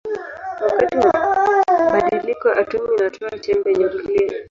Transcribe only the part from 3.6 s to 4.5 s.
nyuklia.